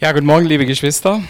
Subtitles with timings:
[0.00, 1.22] Ja, guten Morgen, liebe Geschwister.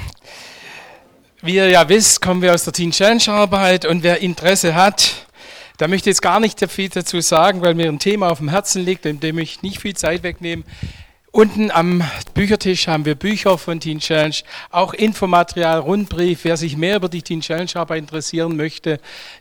[1.42, 5.26] Wie ihr ja wisst, kommen wir aus der Teen Challenge Arbeit und wer Interesse hat,
[5.78, 8.48] da möchte ich jetzt gar nicht viel dazu sagen, weil mir ein Thema auf dem
[8.48, 10.62] Herzen liegt, in dem ich nicht viel Zeit wegnehme.
[11.32, 12.02] Unten am
[12.34, 14.34] Büchertisch haben wir Bücher von Teen Challenge,
[14.70, 16.40] auch Infomaterial, Rundbrief.
[16.42, 19.00] Wer sich mehr über die Teen Challenge Arbeit interessieren möchte,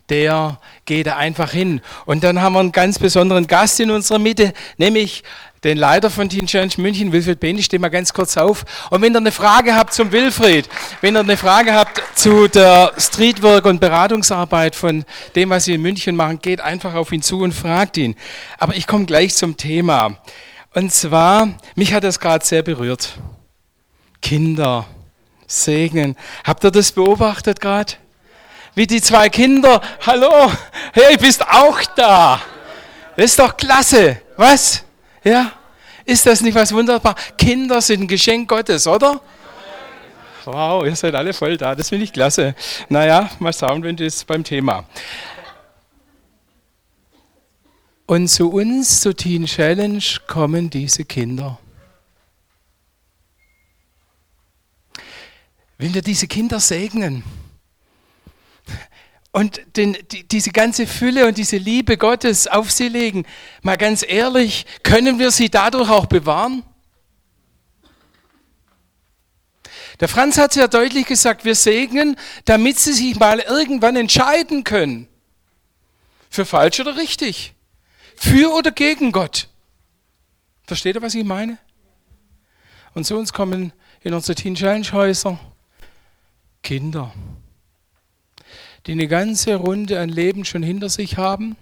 [0.09, 1.81] der geht da einfach hin.
[2.05, 5.23] Und dann haben wir einen ganz besonderen Gast in unserer Mitte, nämlich
[5.63, 8.65] den Leiter von Teen Challenge München, Wilfried Behn, ich stehe mal ganz kurz auf.
[8.89, 10.69] Und wenn ihr eine Frage habt zum Wilfried,
[11.01, 15.05] wenn ihr eine Frage habt zu der Streetwork und Beratungsarbeit von
[15.35, 18.15] dem, was sie in München machen, geht einfach auf ihn zu und fragt ihn.
[18.57, 20.17] Aber ich komme gleich zum Thema.
[20.73, 23.13] Und zwar, mich hat das gerade sehr berührt.
[24.21, 24.85] Kinder
[25.47, 26.15] segnen.
[26.43, 27.93] Habt ihr das beobachtet gerade?
[28.75, 30.51] Wie die zwei Kinder, hallo,
[30.93, 32.39] hey, bist auch da.
[33.15, 34.21] Das ist doch klasse.
[34.37, 34.83] Was?
[35.23, 35.51] Ja?
[36.05, 37.15] Ist das nicht was wunderbar?
[37.37, 39.21] Kinder sind ein Geschenk Gottes, oder?
[40.45, 41.75] Wow, ihr seid alle voll da.
[41.75, 42.55] Das finde ich klasse.
[42.87, 44.85] Naja, mal schauen, wenn das beim Thema.
[48.07, 51.59] Und zu uns, zu Teen Challenge, kommen diese Kinder.
[55.77, 57.23] Wenn wir diese Kinder segnen,
[59.31, 63.25] und den, die, diese ganze Fülle und diese Liebe Gottes auf sie legen,
[63.61, 66.63] mal ganz ehrlich, können wir sie dadurch auch bewahren?
[69.99, 75.07] Der Franz hat sehr deutlich gesagt, wir segnen, damit sie sich mal irgendwann entscheiden können.
[76.29, 77.53] Für falsch oder richtig.
[78.15, 79.49] Für oder gegen Gott.
[80.65, 81.57] Versteht ihr, was ich meine?
[82.93, 85.39] Und zu uns kommen in unsere Teen Challenge Häuser
[86.63, 87.13] Kinder
[88.85, 91.55] die eine ganze Runde an Leben schon hinter sich haben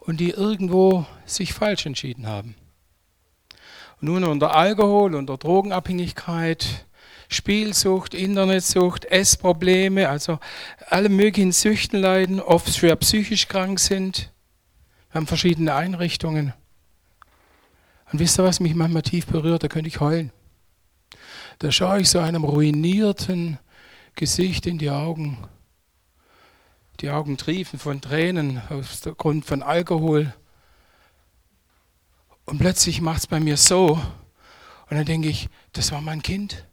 [0.00, 2.54] und die irgendwo sich falsch entschieden haben.
[4.00, 6.86] Und nun unter Alkohol, unter Drogenabhängigkeit,
[7.28, 10.38] Spielsucht, Internetsucht, Essprobleme, also
[10.88, 14.30] alle möglichen Süchten leiden, oft schwer psychisch krank sind.
[15.10, 16.52] Haben verschiedene Einrichtungen.
[18.12, 19.62] Und wisst ihr, was mich manchmal tief berührt?
[19.62, 20.32] Da könnte ich heulen.
[21.58, 23.58] Da schaue ich so einem ruinierten
[24.16, 25.38] Gesicht in die Augen
[27.00, 30.32] die Augen triefen von Tränen aufgrund von Alkohol.
[32.44, 34.00] Und plötzlich macht es bei mir so.
[34.90, 36.66] Und dann denke ich, das war mein Kind.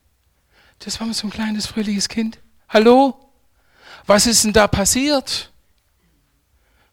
[0.79, 2.39] Das war so ein kleines, fröhliches Kind.
[2.69, 3.31] Hallo?
[4.05, 5.51] Was ist denn da passiert?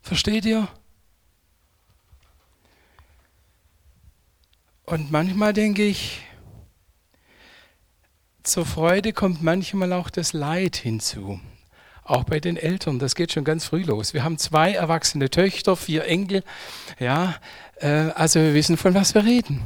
[0.03, 0.69] Versteht ihr?
[4.85, 6.23] Und manchmal denke ich,
[8.43, 11.41] zur Freude kommt manchmal auch das Leid hinzu.
[12.09, 14.15] Auch bei den Eltern, das geht schon ganz früh los.
[14.15, 16.43] Wir haben zwei erwachsene Töchter, vier Enkel.
[16.99, 17.35] Ja,
[17.81, 19.61] äh, also wir wissen, von was wir reden.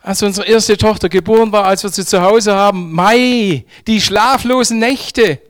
[0.00, 4.78] Als unsere erste Tochter geboren war, als wir sie zu Hause haben, Mai, die schlaflosen
[4.78, 5.42] Nächte.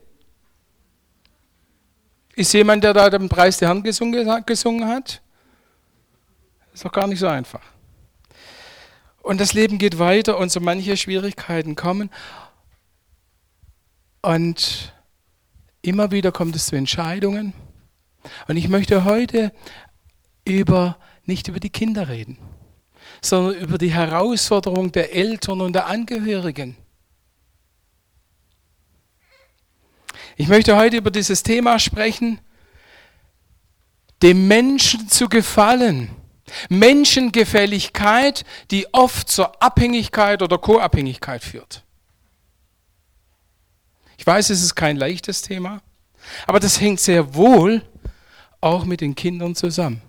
[2.35, 4.29] Ist jemand, der da den Preis der Herrn gesungen,
[4.89, 5.23] hat?
[6.75, 7.63] Ist doch gar nicht so einfach.
[9.23, 12.11] Und das Leben geht weiter und so manche Schwierigkeiten kommen.
[14.21, 14.92] Und
[15.83, 17.53] Immer wieder kommt es zu Entscheidungen.
[18.47, 19.53] Und ich möchte heute
[20.45, 22.39] über, nicht über die Kinder reden,
[23.21, 26.77] sondern über die Herausforderung der Eltern und der Angehörigen.
[30.37, 32.41] Ich möchte heute über dieses Thema sprechen,
[34.23, 36.11] dem Menschen zu gefallen.
[36.69, 41.85] Menschengefälligkeit, die oft zur Abhängigkeit oder Co-Abhängigkeit führt.
[44.23, 45.83] Ich weiß, es ist kein leichtes Thema,
[46.47, 47.83] aber das hängt sehr wohl
[48.61, 50.01] auch mit den Kindern zusammen.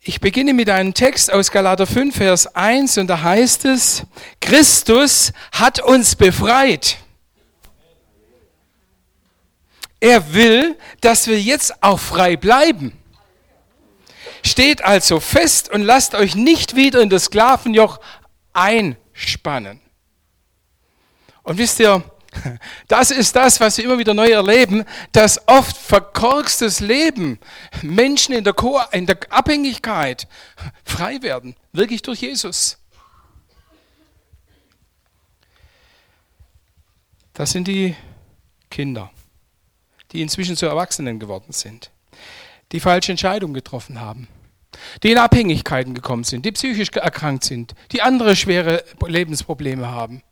[0.00, 4.02] Ich beginne mit einem Text aus Galater 5, Vers 1 und da heißt es,
[4.40, 6.96] Christus hat uns befreit.
[10.00, 12.98] Er will, dass wir jetzt auch frei bleiben.
[14.42, 18.00] Steht also fest und lasst euch nicht wieder in das Sklavenjoch
[18.52, 19.81] einspannen.
[21.42, 22.02] Und wisst ihr,
[22.88, 27.38] das ist das, was wir immer wieder neu erleben, dass oft verkorkstes Leben
[27.82, 30.26] Menschen in der, Ko in der Abhängigkeit
[30.84, 32.78] frei werden, wirklich durch Jesus.
[37.34, 37.96] Das sind die
[38.70, 39.10] Kinder,
[40.12, 41.90] die inzwischen zu Erwachsenen geworden sind,
[42.72, 44.28] die falsche Entscheidungen getroffen haben,
[45.02, 50.22] die in Abhängigkeiten gekommen sind, die psychisch erkrankt sind, die andere schwere Lebensprobleme haben.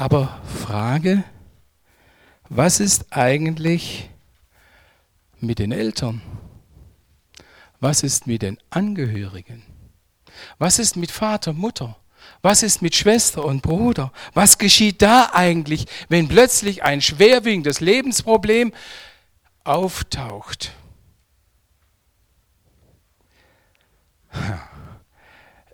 [0.00, 1.24] Aber Frage,
[2.48, 4.08] was ist eigentlich
[5.40, 6.22] mit den Eltern?
[7.80, 9.62] Was ist mit den Angehörigen?
[10.56, 11.98] Was ist mit Vater, Mutter?
[12.40, 14.10] Was ist mit Schwester und Bruder?
[14.32, 18.72] Was geschieht da eigentlich, wenn plötzlich ein schwerwiegendes Lebensproblem
[19.64, 20.72] auftaucht?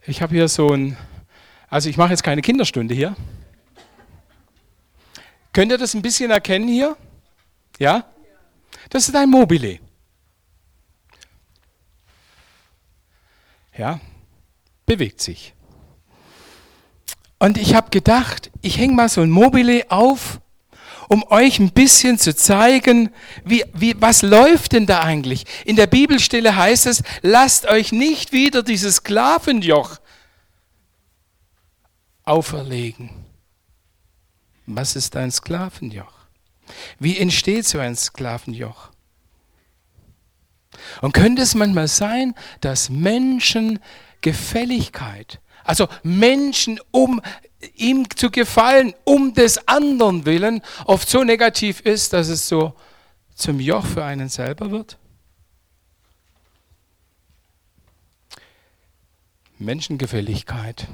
[0.04, 0.96] Ich habe hier so ein,
[1.68, 3.14] also ich mache jetzt keine Kinderstunde hier.
[5.56, 6.98] Könnt ihr das ein bisschen erkennen hier?
[7.78, 8.04] Ja?
[8.90, 9.78] Das ist ein Mobile.
[13.74, 13.98] Ja,
[14.84, 15.54] bewegt sich.
[17.38, 20.42] Und ich habe gedacht, ich hänge mal so ein Mobile auf,
[21.08, 23.08] um euch ein bisschen zu zeigen,
[23.42, 25.46] wie, wie, was läuft denn da eigentlich?
[25.64, 30.00] In der Bibelstelle heißt es, lasst euch nicht wieder dieses Sklavenjoch
[32.24, 33.25] auferlegen.
[34.66, 36.12] Was ist ein Sklavenjoch?
[36.98, 38.90] Wie entsteht so ein Sklavenjoch?
[41.00, 43.78] Und könnte es manchmal sein, dass Menschen
[44.20, 47.20] Gefälligkeit, also Menschen, um
[47.74, 52.74] ihm zu gefallen, um des anderen willen, oft so negativ ist, dass es so
[53.34, 54.98] zum Joch für einen selber wird?
[59.58, 60.86] Menschengefälligkeit.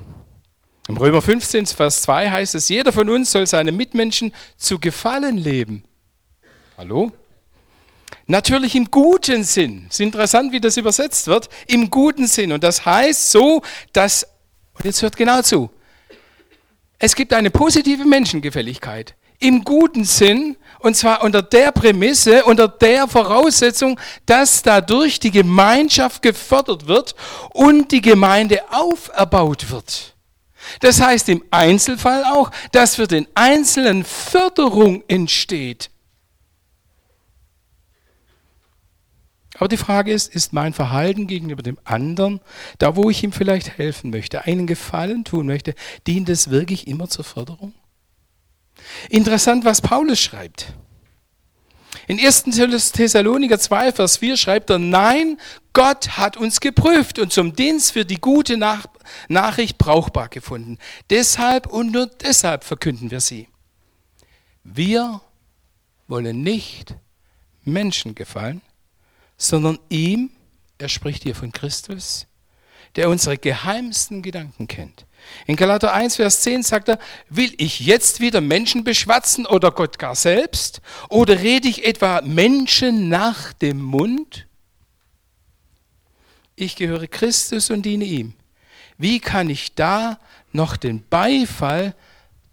[0.88, 5.38] Im Römer 15, Vers 2 heißt es, jeder von uns soll seinem Mitmenschen zu Gefallen
[5.38, 5.84] leben.
[6.76, 7.12] Hallo?
[8.26, 9.86] Natürlich im guten Sinn.
[9.88, 11.48] Es ist interessant, wie das übersetzt wird.
[11.68, 12.52] Im guten Sinn.
[12.52, 13.62] Und das heißt so,
[13.92, 14.26] dass,
[14.74, 15.70] und jetzt hört genau zu,
[16.98, 19.14] es gibt eine positive Menschengefälligkeit.
[19.38, 26.22] Im guten Sinn, und zwar unter der Prämisse, unter der Voraussetzung, dass dadurch die Gemeinschaft
[26.22, 27.14] gefördert wird
[27.52, 30.14] und die Gemeinde auferbaut wird.
[30.80, 35.90] Das heißt im Einzelfall auch, dass für den Einzelnen Förderung entsteht.
[39.62, 42.40] Aber die Frage ist, ist mein Verhalten gegenüber dem anderen,
[42.78, 45.74] da wo ich ihm vielleicht helfen möchte, einen Gefallen tun möchte,
[46.06, 47.72] dient es wirklich immer zur Förderung?
[49.08, 50.74] Interessant, was Paulus schreibt.
[52.08, 52.44] In 1.
[52.92, 55.38] Thessaloniker 2, Vers 4 schreibt er, nein,
[55.72, 58.86] Gott hat uns geprüft und zum Dienst für die gute Nach
[59.28, 60.78] Nachricht brauchbar gefunden.
[61.10, 63.48] Deshalb und nur deshalb verkünden wir sie.
[64.64, 65.20] Wir
[66.08, 66.94] wollen nicht
[67.64, 68.62] Menschen gefallen,
[69.36, 70.30] sondern ihm,
[70.78, 72.26] er spricht hier von Christus,
[72.96, 75.06] der unsere geheimsten Gedanken kennt.
[75.46, 76.98] In Galater 1, Vers 10 sagt er,
[77.28, 80.80] will ich jetzt wieder Menschen beschwatzen oder Gott gar selbst?
[81.08, 84.46] Oder rede ich etwa Menschen nach dem Mund?
[86.54, 88.34] Ich gehöre Christus und diene ihm.
[88.98, 90.18] Wie kann ich da
[90.52, 91.94] noch den Beifall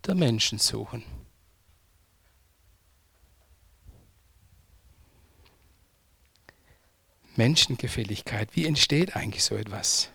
[0.06, 1.04] der Menschen suchen?
[7.36, 8.50] Menschengefälligkeit.
[8.54, 10.10] Wie entsteht eigentlich so etwas?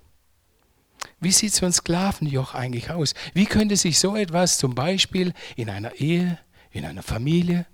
[1.24, 3.14] Wie sieht so ein Sklavenjoch eigentlich aus?
[3.32, 6.38] Wie könnte sich so etwas zum Beispiel in einer Ehe,
[6.70, 7.66] in einer Familie,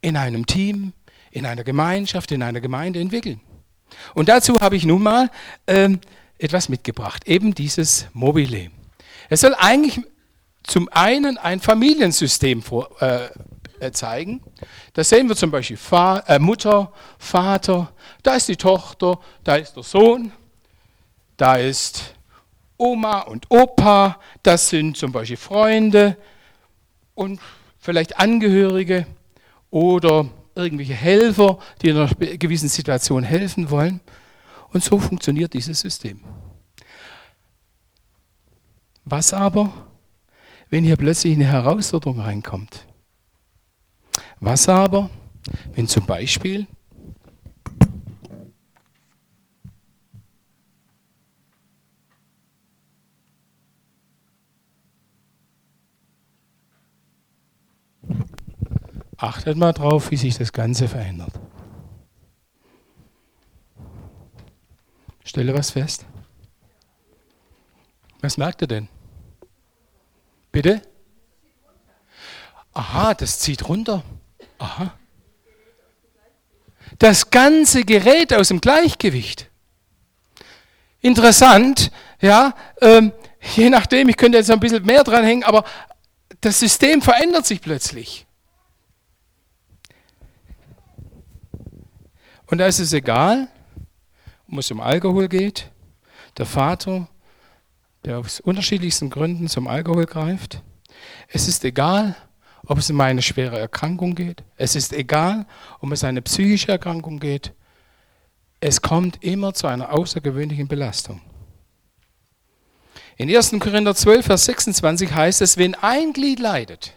[0.00, 0.92] in einem Team,
[1.30, 3.40] in einer Gemeinschaft, in einer Gemeinde entwickeln?
[4.14, 5.30] Und dazu habe ich nun mal
[5.66, 6.00] ähm,
[6.38, 8.70] etwas mitgebracht, eben dieses Mobile.
[9.28, 10.00] Es soll eigentlich
[10.62, 13.28] zum einen ein Familiensystem vor, äh,
[13.80, 14.42] äh, zeigen.
[14.92, 19.74] Da sehen wir zum Beispiel Fa äh, Mutter, Vater, da ist die Tochter, da ist
[19.74, 20.32] der Sohn,
[21.36, 22.14] da ist
[22.80, 26.16] Oma und Opa, das sind zum Beispiel Freunde
[27.14, 27.40] und
[27.78, 29.06] vielleicht Angehörige
[29.70, 34.00] oder irgendwelche Helfer, die in einer gewissen Situation helfen wollen.
[34.72, 36.20] Und so funktioniert dieses System.
[39.04, 39.72] Was aber,
[40.70, 42.86] wenn hier plötzlich eine Herausforderung reinkommt?
[44.38, 45.10] Was aber,
[45.74, 46.66] wenn zum Beispiel
[59.20, 61.38] Achtet mal drauf, wie sich das Ganze verändert.
[65.22, 66.06] Stelle was fest.
[68.22, 68.88] Was merkt ihr denn?
[70.50, 70.80] Bitte?
[72.72, 74.02] Aha, das zieht runter.
[74.58, 74.94] Aha.
[76.98, 79.50] Das ganze gerät aus dem Gleichgewicht.
[81.02, 81.90] Interessant,
[82.22, 83.12] ja, ähm,
[83.54, 85.64] je nachdem, ich könnte jetzt ein bisschen mehr dranhängen, aber
[86.40, 88.26] das System verändert sich plötzlich.
[92.50, 93.48] Und da ist es egal,
[94.50, 95.70] ob es um Alkohol geht,
[96.36, 97.08] der Vater,
[98.04, 100.60] der aus unterschiedlichsten Gründen zum Alkohol greift.
[101.28, 102.16] Es ist egal,
[102.66, 104.42] ob es um eine schwere Erkrankung geht.
[104.56, 105.46] Es ist egal,
[105.78, 107.52] ob es eine psychische Erkrankung geht.
[108.62, 111.22] es kommt immer zu einer außergewöhnlichen Belastung.
[113.16, 113.52] In 1.
[113.60, 116.94] Korinther 12, Vers 26 heißt es, wenn ein Glied leidet,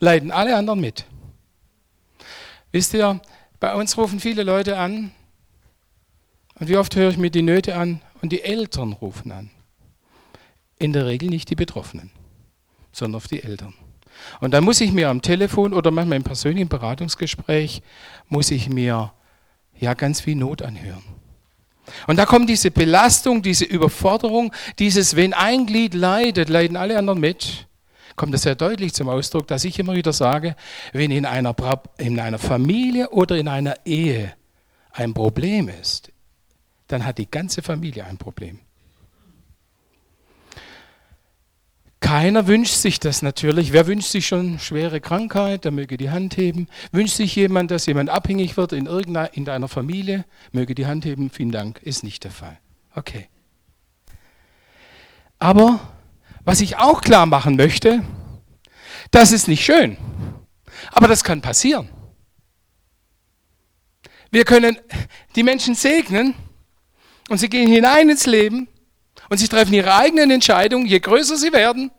[0.00, 1.04] leiden alle anderen mit.
[2.70, 3.20] Wisst ihr,
[3.62, 5.12] bei uns rufen viele Leute an
[6.58, 9.50] und wie oft höre ich mir die Nöte an und die Eltern rufen an.
[10.80, 12.10] In der Regel nicht die Betroffenen,
[12.90, 13.72] sondern auf die Eltern.
[14.40, 17.82] Und dann muss ich mir am Telefon oder manchmal im persönlichen Beratungsgespräch,
[18.28, 19.12] muss ich mir
[19.78, 21.04] ja ganz viel Not anhören.
[22.08, 27.20] Und da kommt diese Belastung, diese Überforderung, dieses, wenn ein Glied leidet, leiden alle anderen
[27.20, 27.68] mit,
[28.22, 30.54] kommt das sehr deutlich zum Ausdruck, dass ich immer wieder sage,
[30.92, 31.56] wenn in einer,
[31.98, 34.32] in einer Familie oder in einer Ehe
[34.92, 36.12] ein Problem ist,
[36.86, 38.60] dann hat die ganze Familie ein Problem.
[41.98, 43.72] Keiner wünscht sich das natürlich.
[43.72, 45.64] Wer wünscht sich schon schwere Krankheit?
[45.64, 46.68] Der möge die Hand heben.
[46.92, 50.24] Wünscht sich jemand, dass jemand abhängig wird in irgendeiner in deiner Familie?
[50.52, 51.28] Möge die Hand heben.
[51.28, 51.82] Vielen Dank.
[51.82, 52.56] Ist nicht der Fall.
[52.94, 53.26] Okay.
[55.40, 55.80] Aber
[56.44, 58.02] was ich auch klar machen möchte,
[59.10, 59.96] das ist nicht schön.
[60.90, 61.88] Aber das kann passieren.
[64.30, 64.78] Wir können
[65.36, 66.34] die Menschen segnen
[67.28, 68.68] und sie gehen hinein ins Leben
[69.28, 71.90] und sie treffen ihre eigenen Entscheidungen, je größer sie werden.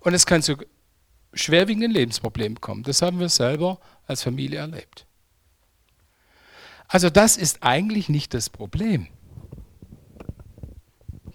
[0.00, 0.56] Und es kann zu
[1.34, 2.84] schwerwiegenden Lebensproblemen kommen.
[2.84, 5.06] Das haben wir selber als Familie erlebt.
[6.88, 9.08] Also das ist eigentlich nicht das Problem.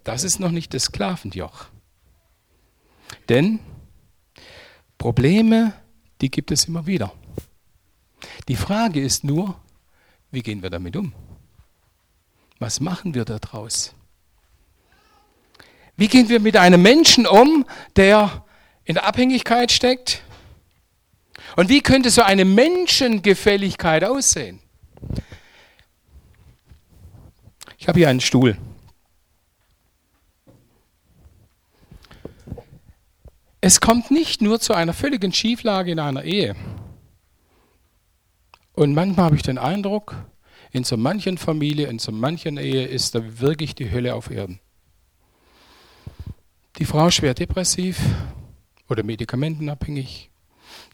[0.03, 1.67] Das ist noch nicht das Sklavenjoch.
[3.29, 3.59] Denn
[4.97, 5.73] Probleme,
[6.21, 7.13] die gibt es immer wieder.
[8.47, 9.59] Die Frage ist nur,
[10.31, 11.13] wie gehen wir damit um?
[12.59, 13.93] Was machen wir daraus?
[15.97, 17.65] Wie gehen wir mit einem Menschen um,
[17.95, 18.45] der
[18.83, 20.21] in der Abhängigkeit steckt?
[21.55, 24.59] Und wie könnte so eine Menschengefälligkeit aussehen?
[27.77, 28.57] Ich habe hier einen Stuhl.
[33.67, 36.55] Es kommt nicht nur zu einer völligen Schieflage in einer Ehe.
[38.73, 40.15] Und manchmal habe ich den Eindruck,
[40.71, 44.59] in so manchen Familie, in so manchen Ehe ist da wirklich die Hölle auf Erden.
[46.77, 47.99] Die Frau schwer depressiv
[48.87, 50.29] oder medikamentenabhängig.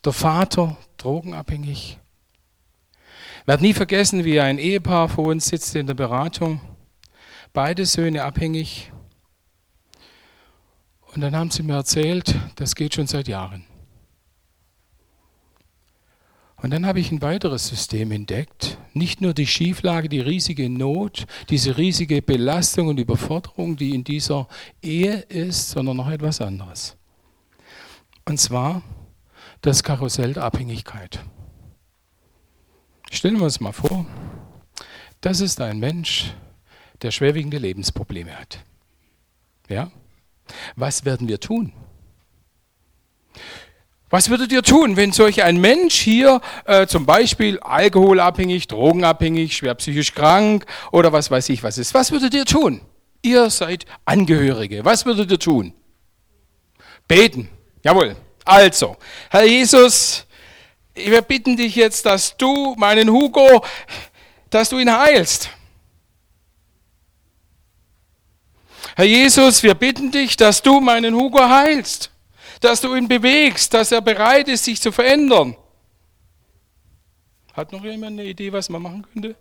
[0.05, 1.99] Der Vater drogenabhängig.
[3.41, 6.61] Ich werde nie vergessen, wie ein Ehepaar vor uns sitzt in der Beratung.
[7.51, 8.93] Beide Söhne abhängig.
[11.13, 13.65] Und dann haben sie mir erzählt, das geht schon seit Jahren.
[16.61, 18.77] Und dann habe ich ein weiteres System entdeckt.
[18.93, 24.47] Nicht nur die Schieflage, die riesige Not, diese riesige Belastung und Überforderung, die in dieser
[24.81, 26.97] Ehe ist, sondern noch etwas anderes.
[28.25, 28.83] Und zwar
[29.61, 31.19] das Karussell der Abhängigkeit.
[33.09, 34.05] Stellen wir uns mal vor,
[35.19, 36.33] das ist ein Mensch,
[37.01, 38.59] der schwerwiegende Lebensprobleme hat.
[39.67, 39.91] Ja?
[40.75, 41.74] Was werden wir tun?
[44.12, 49.74] Was würdet ihr tun, wenn solch ein Mensch hier äh, zum Beispiel alkoholabhängig, drogenabhängig, schwer
[49.75, 51.93] psychisch krank oder was weiß ich was ist?
[51.93, 52.81] Was würdet ihr tun?
[53.22, 54.84] Ihr seid Angehörige.
[54.84, 55.74] Was würdet ihr tun?
[57.08, 57.50] Beten.
[57.84, 58.17] Jawohl.
[58.43, 58.98] Also,
[59.29, 60.25] Herr Jesus,
[60.93, 63.63] wir bitten dich jetzt, dass du meinen Hugo,
[64.50, 65.50] dass du ihn heilst.
[68.95, 72.12] Herr Jesus, wir bitten dich, dass du meinen Hugo heilst
[72.62, 75.57] dass du ihn bewegst, dass er bereit ist, sich zu verändern.
[77.53, 79.36] Hat noch jemand eine Idee, was man machen könnte?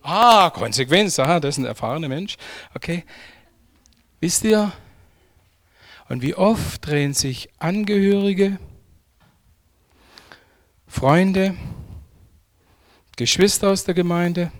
[0.00, 2.36] Ah, Konsequenz, aha, das ist ein erfahrener Mensch.
[2.74, 3.04] Okay.
[4.20, 4.72] Wisst ihr,
[6.08, 8.58] und wie oft drehen sich Angehörige,
[10.86, 11.56] Freunde,
[13.16, 14.52] Geschwister aus der Gemeinde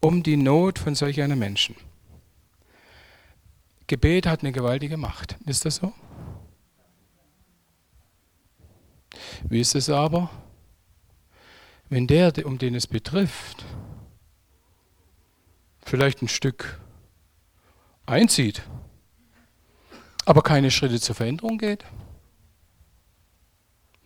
[0.00, 1.76] um die Not von solch einem Menschen?
[3.90, 5.36] Gebet hat eine gewaltige Macht.
[5.46, 5.92] Ist das so?
[9.42, 10.30] Wie ist es aber,
[11.88, 13.64] wenn der, um den es betrifft,
[15.84, 16.78] vielleicht ein Stück
[18.06, 18.62] einzieht,
[20.24, 21.84] aber keine Schritte zur Veränderung geht?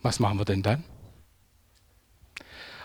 [0.01, 0.83] Was machen wir denn dann?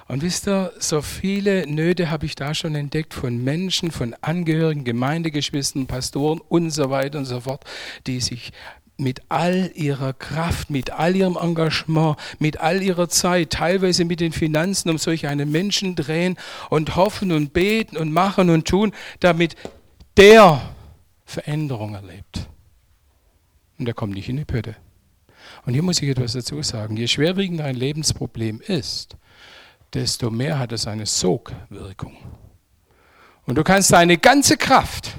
[0.09, 4.83] Und wisst ihr, so viele Nöte habe ich da schon entdeckt von Menschen, von Angehörigen,
[4.83, 7.63] Gemeindegeschwistern, Pastoren und so weiter und so fort,
[8.07, 8.51] die sich
[8.97, 14.31] mit all ihrer Kraft, mit all ihrem Engagement, mit all ihrer Zeit, teilweise mit den
[14.31, 16.37] Finanzen um solch einen Menschen drehen
[16.71, 19.55] und hoffen und beten und machen und tun, damit
[20.17, 20.73] der
[21.23, 22.49] Veränderung erlebt.
[23.77, 24.75] Und der kommt nicht in die Pötte.
[25.67, 26.97] Und hier muss ich etwas dazu sagen.
[26.97, 29.15] Je schwerwiegender ein Lebensproblem ist,
[29.93, 32.17] desto mehr hat es eine Sogwirkung.
[33.45, 35.15] Und du kannst deine ganze Kraft,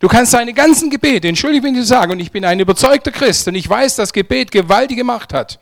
[0.00, 3.46] du kannst deine ganzen Gebete, entschuldige, wenn ich sage, und ich bin ein überzeugter Christ
[3.48, 5.60] und ich weiß, dass Gebet gewaltige Macht hat.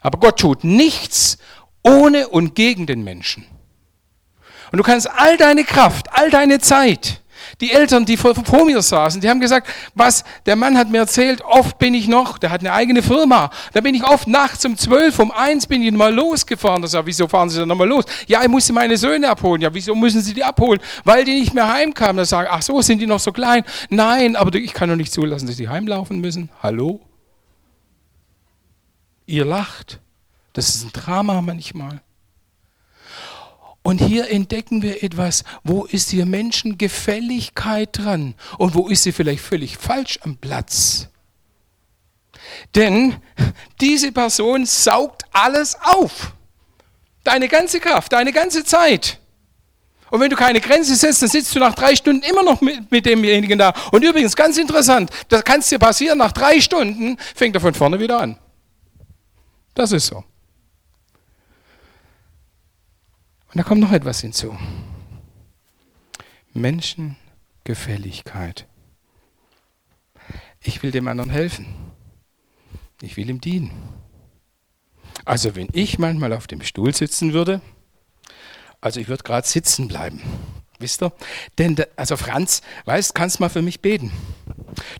[0.00, 1.38] Aber Gott tut nichts
[1.82, 3.44] ohne und gegen den Menschen.
[4.72, 7.22] Und du kannst all deine Kraft, all deine Zeit,
[7.60, 10.98] die Eltern, die vor, vor, mir saßen, die haben gesagt, was, der Mann hat mir
[10.98, 14.64] erzählt, oft bin ich noch, der hat eine eigene Firma, da bin ich oft nachts
[14.66, 16.82] um zwölf, um eins bin ich mal losgefahren.
[16.82, 18.04] Da sag, wieso fahren Sie denn nochmal los?
[18.26, 19.62] Ja, ich musste meine Söhne abholen.
[19.62, 20.80] Ja, wieso müssen Sie die abholen?
[21.04, 22.18] Weil die nicht mehr heimkamen.
[22.18, 23.64] Da sagen, ach so, sind die noch so klein?
[23.88, 26.50] Nein, aber ich kann doch nicht zulassen, dass sie heimlaufen müssen.
[26.62, 27.00] Hallo?
[29.24, 30.00] Ihr lacht.
[30.52, 32.00] Das ist ein Drama manchmal.
[33.86, 39.44] Und hier entdecken wir etwas, wo ist hier Menschengefälligkeit dran und wo ist sie vielleicht
[39.44, 41.06] völlig falsch am Platz.
[42.74, 43.14] Denn
[43.80, 46.32] diese Person saugt alles auf.
[47.22, 49.20] Deine ganze Kraft, deine ganze Zeit.
[50.10, 52.90] Und wenn du keine Grenze setzt, dann sitzt du nach drei Stunden immer noch mit,
[52.90, 53.72] mit demjenigen da.
[53.92, 58.00] Und übrigens, ganz interessant, das kann dir passieren, nach drei Stunden fängt er von vorne
[58.00, 58.36] wieder an.
[59.74, 60.24] Das ist so.
[63.56, 64.54] Und da kommt noch etwas hinzu.
[66.52, 68.66] Menschengefälligkeit.
[70.62, 71.64] Ich will dem anderen helfen.
[73.00, 73.70] Ich will ihm dienen.
[75.24, 77.62] Also wenn ich manchmal auf dem Stuhl sitzen würde,
[78.82, 80.20] also ich würde gerade sitzen bleiben.
[80.78, 81.14] Wisst ihr?
[81.56, 84.12] Denn, also Franz, weißt, kannst mal für mich beten.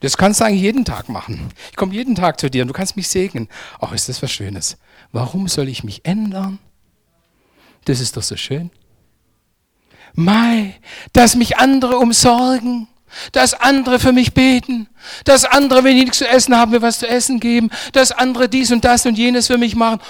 [0.00, 1.50] Das kannst du eigentlich jeden Tag machen.
[1.72, 3.50] Ich komme jeden Tag zu dir und du kannst mich segnen.
[3.80, 4.78] Ach, ist das was Schönes.
[5.12, 6.58] Warum soll ich mich ändern?
[7.86, 8.70] Das ist doch so schön.
[10.12, 10.74] Mai,
[11.12, 12.88] dass mich andere umsorgen,
[13.32, 14.88] dass andere für mich beten,
[15.24, 18.48] dass andere, wenn ich nichts zu essen habe, mir was zu essen geben, dass andere
[18.48, 20.00] dies und das und jenes für mich machen.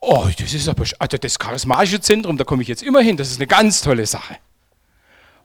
[0.00, 3.30] Oh, das ist aber, also das charismatische Zentrum, da komme ich jetzt immer hin, das
[3.30, 4.36] ist eine ganz tolle Sache.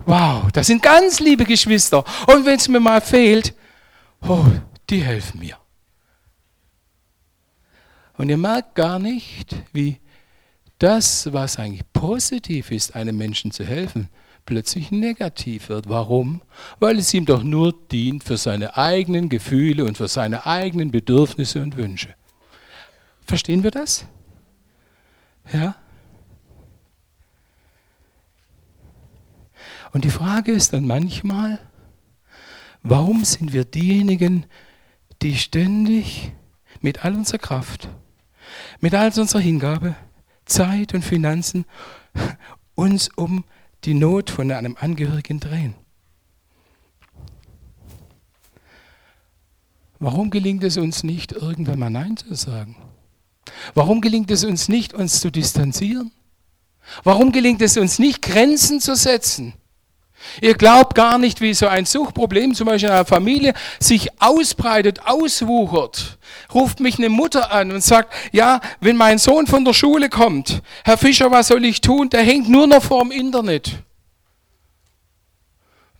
[0.06, 2.03] Wow, das sind ganz liebe Geschwister.
[2.27, 3.54] Und wenn es mir mal fehlt,
[4.21, 4.45] oh,
[4.89, 5.58] die helfen mir.
[8.17, 10.00] Und ihr merkt gar nicht, wie
[10.84, 14.10] das, was eigentlich positiv ist, einem Menschen zu helfen,
[14.46, 15.88] plötzlich negativ wird.
[15.88, 16.41] Warum?
[16.82, 21.62] Weil es ihm doch nur dient für seine eigenen Gefühle und für seine eigenen Bedürfnisse
[21.62, 22.13] und Wünsche.
[23.26, 24.06] Verstehen wir das?
[25.54, 25.76] Ja?
[29.93, 31.60] Und die Frage ist dann manchmal,
[32.82, 34.48] warum sind wir diejenigen,
[35.22, 36.34] die ständig
[36.82, 37.88] mit all unserer Kraft,
[38.82, 39.96] mit all unserer Hingabe,
[40.45, 41.65] Zeit und Finanzen
[42.75, 43.43] uns um
[43.84, 45.75] die Not von einem Angehörigen drehen.
[49.99, 52.75] Warum gelingt es uns nicht, irgendwann mal Nein zu sagen?
[53.73, 56.12] Warum gelingt es uns nicht, uns zu distanzieren?
[57.03, 59.53] Warum gelingt es uns nicht, Grenzen zu setzen?
[60.42, 65.02] Ihr glaubt gar nicht, wie so ein Suchtproblem zum Beispiel in einer Familie sich ausbreitet,
[65.06, 66.18] auswuchert.
[66.54, 70.62] Ruft mich eine Mutter an und sagt, ja, wenn mein Sohn von der Schule kommt,
[70.84, 72.10] Herr Fischer, was soll ich tun?
[72.10, 73.84] Der hängt nur noch vor dem Internet.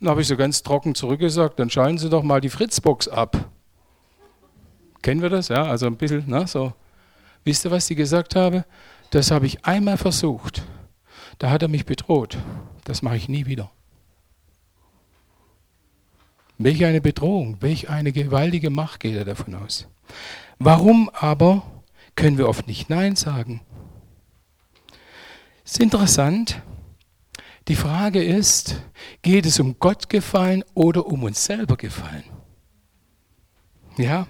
[0.00, 3.48] Dann habe ich so ganz trocken zurückgesagt, dann schalten Sie doch mal die Fritzbox ab.
[5.02, 5.48] Kennen wir das?
[5.48, 6.72] Ja, also ein bisschen, ne, so.
[7.44, 8.64] Wisst ihr, was ich gesagt habe?
[9.10, 10.62] Das habe ich einmal versucht.
[11.38, 12.38] Da hat er mich bedroht.
[12.84, 13.70] Das mache ich nie wieder.
[16.58, 19.88] Welch eine Bedrohung, welch eine gewaltige Macht geht er davon aus.
[20.58, 21.62] Warum aber
[22.14, 23.60] können wir oft nicht Nein sagen?
[25.64, 26.62] Es ist interessant.
[27.66, 28.82] Die Frage ist,
[29.22, 32.24] geht es um Gott gefallen oder um uns selber gefallen?
[33.96, 34.26] Ja?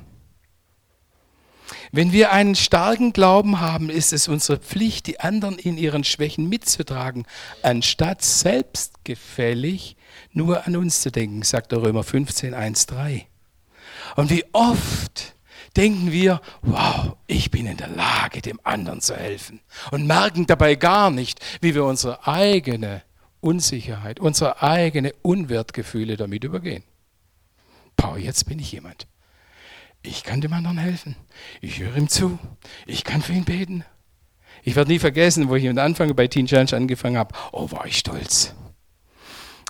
[1.90, 6.48] Wenn wir einen starken Glauben haben, ist es unsere Pflicht, die anderen in ihren Schwächen
[6.48, 7.26] mitzutragen,
[7.62, 9.96] anstatt selbstgefällig
[10.32, 13.26] nur an uns zu denken, sagt der Römer 15, 1, 3.
[14.16, 15.34] Und wie oft
[15.76, 20.74] denken wir, wow, ich bin in der Lage, dem anderen zu helfen und merken dabei
[20.76, 23.02] gar nicht, wie wir unsere eigene
[23.40, 26.84] Unsicherheit, unsere eigene Unwertgefühle damit übergehen.
[27.96, 29.06] Boah, jetzt bin ich jemand.
[30.02, 31.16] Ich kann dem anderen helfen.
[31.60, 32.38] Ich höre ihm zu.
[32.86, 33.84] Ich kann für ihn beten.
[34.62, 37.34] Ich werde nie vergessen, wo ich am Anfang bei Teen Challenge angefangen habe.
[37.52, 38.54] Oh, war ich stolz.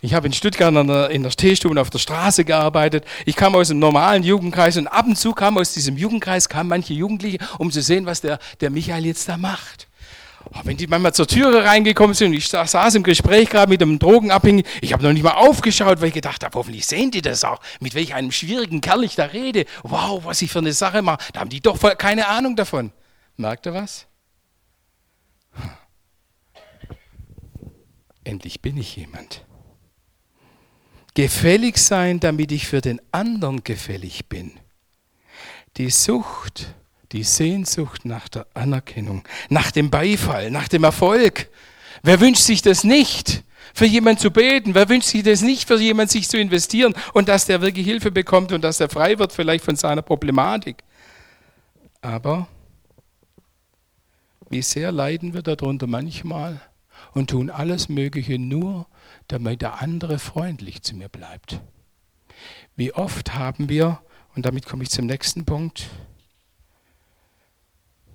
[0.05, 3.07] Ich habe in Stuttgart in der, in der Stehstube auf der Straße gearbeitet.
[3.25, 6.69] Ich kam aus einem normalen Jugendkreis und ab und zu kam aus diesem Jugendkreis kamen
[6.69, 9.89] manche Jugendliche, um zu sehen, was der, der Michael jetzt da macht.
[10.53, 13.81] Oh, wenn die manchmal zur Türe reingekommen sind und ich saß im Gespräch gerade mit
[13.81, 17.23] einem Drogenabhängigen, ich habe noch nicht mal aufgeschaut, weil ich gedacht habe, hoffentlich sehen die
[17.23, 19.65] das auch, mit welch einem schwierigen Kerl ich da rede.
[19.85, 21.21] Wow, was ich für eine Sache mache.
[21.33, 22.93] Da haben die doch keine Ahnung davon.
[23.39, 24.07] Merkt ihr was?
[28.25, 29.45] endlich bin ich jemand.
[31.15, 34.53] Gefällig sein, damit ich für den anderen gefällig bin.
[35.77, 36.75] Die Sucht,
[37.13, 41.49] die Sehnsucht nach der Anerkennung, nach dem Beifall, nach dem Erfolg.
[42.03, 43.45] Wer wünscht sich das nicht?
[43.73, 44.75] Für jemanden zu beten.
[44.75, 48.11] Wer wünscht sich das nicht, für jemanden sich zu investieren und dass der wirklich Hilfe
[48.11, 50.83] bekommt und dass er frei wird vielleicht von seiner Problematik.
[52.01, 52.49] Aber
[54.51, 56.61] wie sehr leiden wir darunter manchmal
[57.13, 58.87] und tun alles Mögliche nur,
[59.29, 61.61] damit der andere freundlich zu mir bleibt.
[62.77, 64.01] Wie oft haben wir,
[64.35, 65.89] und damit komme ich zum nächsten Punkt,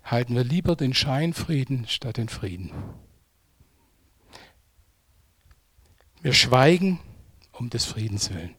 [0.04, 2.72] halten wir lieber den Scheinfrieden statt den Frieden.
[6.22, 7.00] Wir schweigen
[7.54, 8.56] um des Friedens willen.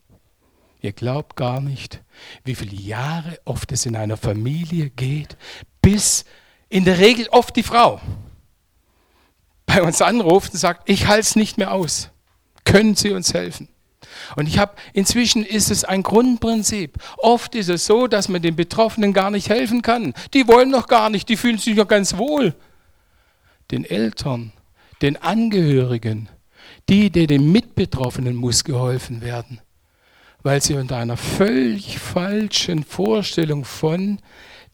[0.81, 2.03] Ihr glaubt gar nicht,
[2.45, 5.37] wie viele Jahre oft es in einer Familie geht,
[5.83, 6.25] bis
[6.71, 8.01] in der Regel oft die Frau
[9.67, 12.11] bei uns anruft und sagt, ich halte es nicht mehr aus.
[12.65, 13.69] Können Sie uns helfen?
[14.37, 16.99] Und ich habe, inzwischen ist es ein Grundprinzip.
[17.19, 20.15] Oft ist es so, dass man den Betroffenen gar nicht helfen kann.
[20.35, 22.55] Die wollen noch gar nicht, die fühlen sich noch ganz wohl.
[23.71, 24.53] Den Eltern,
[25.03, 26.29] den Angehörigen,
[26.89, 29.61] die, die den Mitbetroffenen muss geholfen werden,
[30.43, 34.19] weil sie unter einer völlig falschen Vorstellung von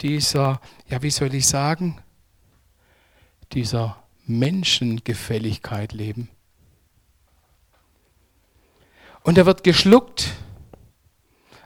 [0.00, 1.98] dieser, ja, wie soll ich sagen,
[3.52, 6.28] dieser Menschengefälligkeit leben.
[9.26, 10.34] Und er wird geschluckt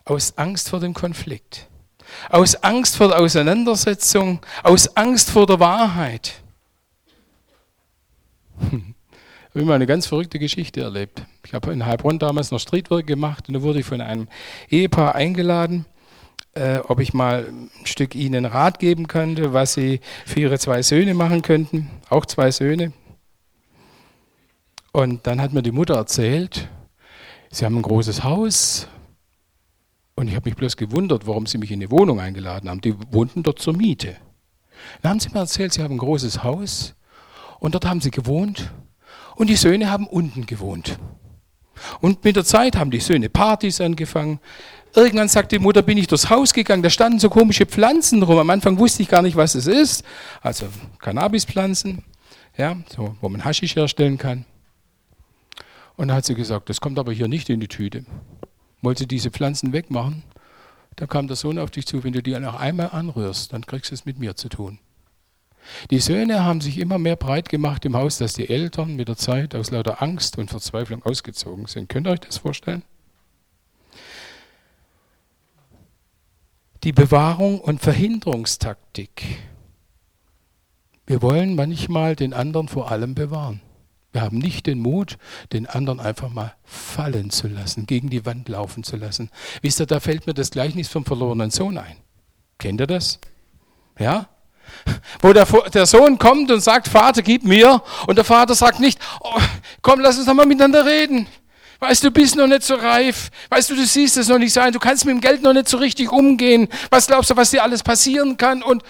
[0.07, 1.69] aus Angst vor dem Konflikt,
[2.31, 6.41] aus Angst vor der Auseinandersetzung, aus Angst vor der Wahrheit.
[9.53, 11.23] Ich habe mal eine ganz verrückte Geschichte erlebt.
[11.45, 14.29] Ich habe in Heilbronn damals noch Streetwork gemacht und da wurde ich von einem
[14.69, 15.87] Ehepaar eingeladen,
[16.55, 20.83] äh, ob ich mal ein Stück ihnen Rat geben könnte, was sie für ihre zwei
[20.83, 21.91] Söhne machen könnten.
[22.11, 22.93] Auch zwei Söhne.
[24.93, 26.69] Und dann hat mir die Mutter erzählt,
[27.51, 28.89] sie haben ein großes Haus.
[30.15, 32.81] Und ich habe mich bloß gewundert, warum sie mich in eine Wohnung eingeladen haben.
[32.81, 34.17] Die wohnten dort zur Miete.
[35.03, 36.95] Dann haben sie mir erzählt, sie haben ein großes Haus
[37.59, 38.71] und dort haben sie gewohnt
[39.37, 40.99] und die Söhne haben unten gewohnt.
[42.01, 44.41] Und mit der Zeit haben die Söhne Partys angefangen.
[44.95, 48.39] Irgendwann sagt die Mutter, bin ich durchs Haus gegangen, da standen so komische Pflanzen rum.
[48.39, 50.05] Am Anfang wusste ich gar nicht, was es ist.
[50.43, 50.67] Also
[50.99, 52.05] Cannabispflanzen,
[52.57, 54.45] ja, so, wo man Haschisch herstellen kann.
[56.01, 58.07] Und dann hat sie gesagt, das kommt aber hier nicht in die Tüte.
[58.81, 60.23] Wollte diese Pflanzen wegmachen?
[60.97, 63.91] Da kam der Sohn auf dich zu, wenn du die noch einmal anrührst, dann kriegst
[63.91, 64.79] du es mit mir zu tun.
[65.91, 69.19] Die Söhne haben sich immer mehr breit gemacht im Haus, dass die Eltern mit der
[69.19, 71.91] Zeit aus lauter Angst und Verzweiflung ausgezogen sind.
[71.91, 72.83] Könnt ihr euch das vorstellen?
[76.83, 79.37] Die Bewahrung und Verhinderungstaktik.
[81.07, 83.61] Wir wollen manchmal den anderen vor allem bewahren.
[84.13, 85.19] Wir haben nicht den Mut,
[85.53, 89.31] den anderen einfach mal fallen zu lassen, gegen die Wand laufen zu lassen.
[89.63, 91.97] Wisst ihr, da fällt mir das Gleichnis vom verlorenen Sohn ein.
[92.59, 93.21] Kennt ihr das?
[93.99, 94.29] Ja?
[95.21, 97.83] Wo der, der, Sohn kommt und sagt, Vater, gib mir.
[98.07, 99.41] Und der Vater sagt nicht, oh,
[99.83, 101.27] komm, lass uns noch mal miteinander reden.
[101.79, 103.31] Weißt du, du bist noch nicht so reif.
[103.49, 104.73] Weißt du, du siehst es noch nicht sein.
[104.73, 106.69] Du kannst mit dem Geld noch nicht so richtig umgehen.
[106.91, 108.63] Was glaubst du, was dir alles passieren kann?
[108.63, 108.83] Und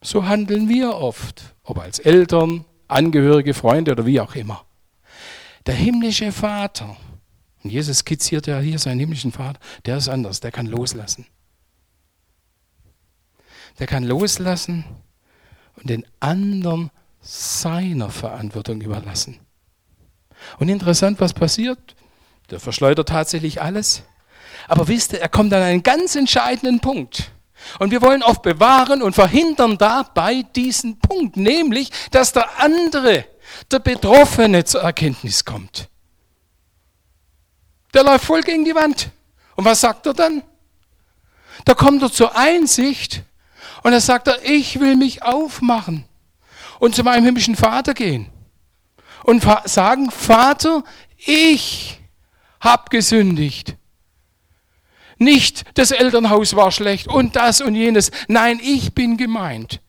[0.00, 1.42] so handeln wir oft.
[1.64, 4.64] Ob als Eltern, Angehörige, Freunde oder wie auch immer.
[5.66, 6.96] Der himmlische Vater,
[7.62, 11.26] und Jesus skizziert ja hier seinen himmlischen Vater, der ist anders, der kann loslassen
[13.78, 14.84] der kann loslassen
[15.76, 19.38] und den anderen seiner Verantwortung überlassen.
[20.58, 21.94] Und interessant, was passiert?
[22.50, 24.02] Der verschleudert tatsächlich alles.
[24.68, 27.30] Aber wisst ihr, er kommt an einen ganz entscheidenden Punkt.
[27.78, 33.24] Und wir wollen oft bewahren und verhindern dabei diesen Punkt, nämlich, dass der andere,
[33.70, 35.88] der Betroffene zur Erkenntnis kommt.
[37.94, 39.10] Der läuft voll gegen die Wand.
[39.56, 40.42] Und was sagt er dann?
[41.64, 43.22] Da kommt er zur Einsicht,
[43.82, 46.04] und da sagt er, ich will mich aufmachen
[46.78, 48.30] und zu meinem himmlischen Vater gehen
[49.24, 50.84] und sagen, Vater,
[51.16, 52.00] ich
[52.60, 53.76] habe gesündigt.
[55.22, 58.10] Nicht das Elternhaus war schlecht und das und jenes.
[58.28, 59.80] Nein, ich bin gemeint.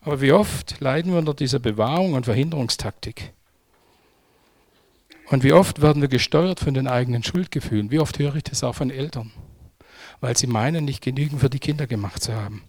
[0.00, 3.32] Aber wie oft leiden wir unter dieser Bewahrung und Verhinderungstaktik?
[5.28, 7.90] Und wie oft werden wir gesteuert von den eigenen Schuldgefühlen?
[7.90, 9.30] Wie oft höre ich das auch von Eltern?
[10.20, 12.64] Weil sie meinen, nicht genügend für die Kinder gemacht zu haben.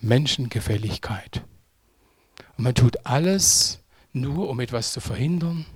[0.00, 1.42] Menschengefälligkeit.
[2.56, 3.80] Und man tut alles
[4.12, 5.66] nur, um etwas zu verhindern.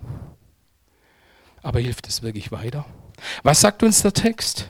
[1.62, 2.84] Aber hilft es wirklich weiter?
[3.42, 4.68] Was sagt uns der Text?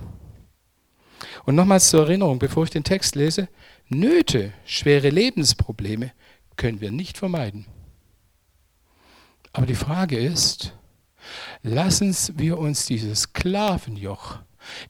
[1.45, 3.49] Und nochmals zur Erinnerung, bevor ich den Text lese,
[3.89, 6.13] Nöte, schwere Lebensprobleme
[6.57, 7.67] können wir nicht vermeiden.
[9.53, 10.73] Aber die Frage ist,
[11.63, 14.39] lassen wir uns dieses Sklavenjoch,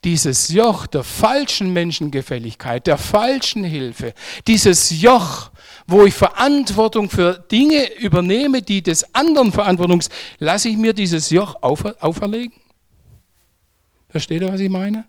[0.04, 4.14] dieses Joch der falschen Menschengefälligkeit, der falschen Hilfe,
[4.46, 5.50] dieses Joch,
[5.86, 10.02] wo ich Verantwortung für Dinge übernehme, die des anderen Verantwortung
[10.38, 12.52] lasse ich mir dieses Joch auferlegen?
[14.08, 15.06] Versteht ihr, was ich meine?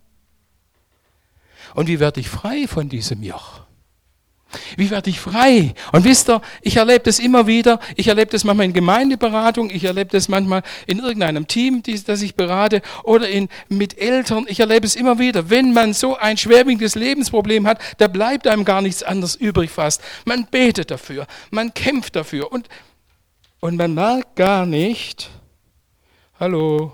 [1.75, 3.62] Und wie werde ich frei von diesem Joch?
[4.77, 5.73] Wie werde ich frei?
[5.91, 7.79] Und wisst ihr, ich erlebe das immer wieder.
[7.95, 9.69] Ich erlebe das manchmal in Gemeindeberatung.
[9.69, 14.45] Ich erlebe das manchmal in irgendeinem Team, das ich berate oder in, mit Eltern.
[14.47, 15.49] Ich erlebe es immer wieder.
[15.49, 20.01] Wenn man so ein schwerwiegendes Lebensproblem hat, da bleibt einem gar nichts anderes übrig fast.
[20.25, 21.27] Man betet dafür.
[21.51, 22.51] Man kämpft dafür.
[22.51, 22.67] Und,
[23.59, 25.29] und man merkt gar nicht,
[26.39, 26.93] hallo,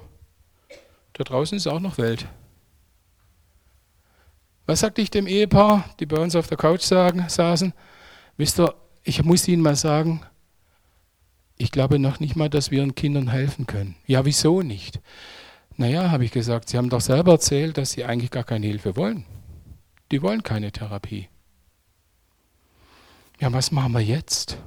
[1.13, 2.25] da draußen ist auch noch Welt.
[4.69, 7.73] Was sagte ich dem Ehepaar, die bei uns auf der Couch sagen, saßen?
[8.37, 10.21] Wisst ihr, ich muss Ihnen mal sagen,
[11.57, 13.95] ich glaube noch nicht mal, dass wir den Kindern helfen können.
[14.05, 14.99] Ja, wieso nicht?
[15.75, 18.95] Naja, habe ich gesagt, Sie haben doch selber erzählt, dass Sie eigentlich gar keine Hilfe
[18.95, 19.25] wollen.
[20.11, 21.29] Die wollen keine Therapie.
[23.39, 24.59] Ja, was machen wir jetzt?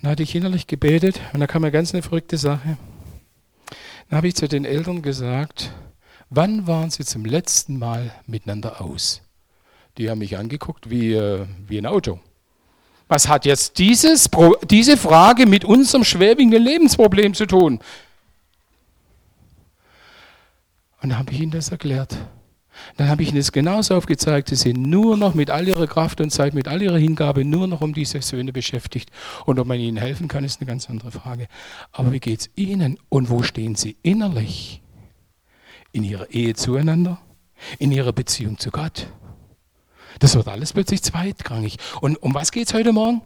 [0.00, 2.78] Dann hatte ich innerlich gebetet und da kam eine ganz eine verrückte Sache.
[4.08, 5.74] Dann habe ich zu den Eltern gesagt,
[6.34, 9.20] Wann waren Sie zum letzten Mal miteinander aus?
[9.98, 12.20] Die haben mich angeguckt wie, äh, wie ein Auto.
[13.06, 14.30] Was hat jetzt dieses,
[14.70, 17.80] diese Frage mit unserem schwerwiegenden Lebensproblem zu tun?
[21.02, 22.16] Und dann habe ich ihnen das erklärt.
[22.96, 24.48] Dann habe ich ihnen das genauso aufgezeigt.
[24.48, 27.66] Sie sind nur noch mit all ihrer Kraft und Zeit, mit all ihrer Hingabe nur
[27.66, 29.10] noch um diese Söhne beschäftigt.
[29.44, 31.46] Und ob man ihnen helfen kann, ist eine ganz andere Frage.
[31.90, 34.81] Aber wie geht es ihnen und wo stehen sie innerlich?
[35.92, 37.18] In ihrer Ehe zueinander,
[37.78, 39.06] in ihrer Beziehung zu Gott.
[40.18, 41.78] Das wird alles plötzlich zweitrangig.
[42.00, 43.22] Und um was geht es heute Morgen?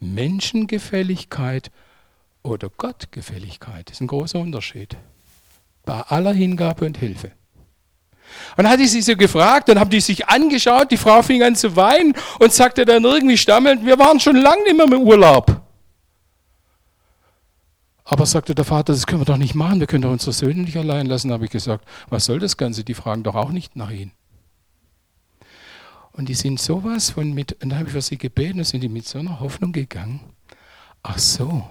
[0.00, 1.70] Menschengefälligkeit
[2.42, 3.90] oder Gottgefälligkeit.
[3.90, 4.96] Ist ein großer Unterschied.
[5.84, 7.32] Bei aller Hingabe und Hilfe.
[8.56, 11.42] Und dann hatte ich sie so gefragt, dann haben die sich angeschaut, die Frau fing
[11.42, 15.02] an zu weinen und sagte dann irgendwie stammelnd, wir waren schon lange nicht mehr im
[15.02, 15.62] Urlaub.
[18.10, 20.62] Aber sagte der Vater, das können wir doch nicht machen, wir können doch unsere Söhne
[20.62, 21.30] nicht allein lassen.
[21.30, 22.82] habe ich gesagt, was soll das Ganze?
[22.82, 24.12] Die fragen doch auch nicht nach ihnen.
[26.12, 28.80] Und die sind sowas von mit, und dann habe ich für sie gebeten, und sind
[28.80, 30.20] die mit so einer Hoffnung gegangen.
[31.02, 31.68] Ach so.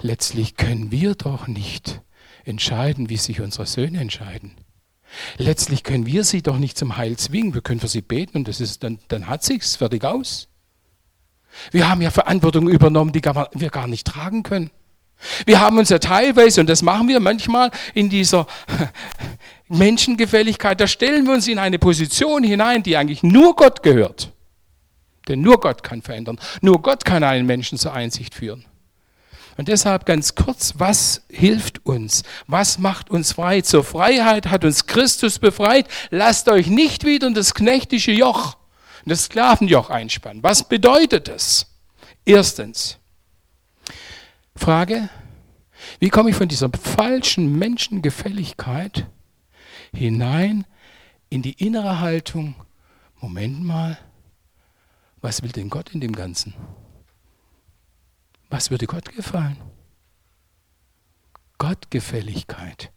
[0.00, 2.02] Letztlich können wir doch nicht
[2.44, 4.52] entscheiden, wie sich unsere Söhne entscheiden.
[5.38, 7.52] Letztlich können wir sie doch nicht zum Heil zwingen.
[7.52, 10.49] Wir können für sie beten und das ist, dann, dann hat sich's fertig aus.
[11.70, 14.70] Wir haben ja Verantwortung übernommen, die wir gar nicht tragen können.
[15.44, 18.46] Wir haben uns ja teilweise, und das machen wir manchmal in dieser
[19.68, 24.32] Menschengefälligkeit, da stellen wir uns in eine Position hinein, die eigentlich nur Gott gehört.
[25.28, 26.40] Denn nur Gott kann verändern.
[26.62, 28.64] Nur Gott kann einen Menschen zur Einsicht führen.
[29.56, 32.22] Und deshalb ganz kurz, was hilft uns?
[32.46, 33.60] Was macht uns frei?
[33.60, 35.86] Zur Freiheit hat uns Christus befreit.
[36.10, 38.56] Lasst euch nicht wieder in das knechtische Joch
[39.10, 40.42] das Sklavenjoch einspannen.
[40.42, 41.66] Was bedeutet das?
[42.24, 42.98] Erstens,
[44.54, 45.08] Frage,
[45.98, 49.06] wie komme ich von dieser falschen Menschengefälligkeit
[49.92, 50.66] hinein
[51.28, 52.54] in die innere Haltung,
[53.20, 53.98] Moment mal,
[55.20, 56.54] was will denn Gott in dem Ganzen?
[58.48, 59.58] Was würde Gott gefallen?
[61.58, 62.90] Gottgefälligkeit.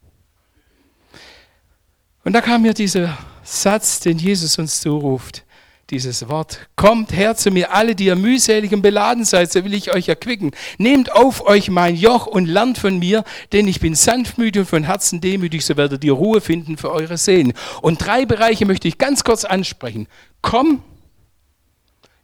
[2.24, 5.46] Und da kam mir dieser Satz, den Jesus uns zuruft
[5.90, 6.68] dieses Wort.
[6.76, 10.10] Kommt her zu mir, alle, die ihr mühselig und beladen seid, so will ich euch
[10.10, 10.52] erquicken.
[10.78, 14.84] Nehmt auf euch mein Joch und lernt von mir, denn ich bin sanftmütig und von
[14.84, 17.54] Herzen demütig, so werdet ihr Ruhe finden für eure Seelen.
[17.82, 20.08] Und drei Bereiche möchte ich ganz kurz ansprechen.
[20.42, 20.82] Komm,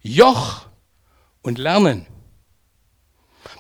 [0.02, 0.66] Joch
[1.42, 2.06] und Lernen.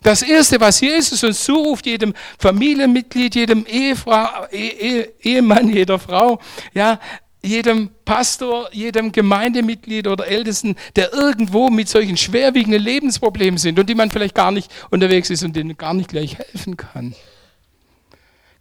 [0.02, 6.40] Das Erste, was Jesus uns zuruft, jedem Familienmitglied, jedem Ehefrau, Ehe, Ehemann, jeder Frau,
[6.74, 7.00] ja,
[7.41, 13.95] jedem Pastor, jedem Gemeindemitglied oder Ältesten, der irgendwo mit solchen schwerwiegenden Lebensproblemen sind und die
[13.95, 17.15] man vielleicht gar nicht unterwegs ist und denen gar nicht gleich helfen kann.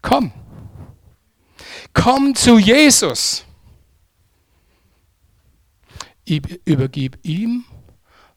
[0.02, 0.32] Komm.
[1.92, 3.44] Komm zu Jesus.
[6.64, 7.64] Übergib ihm,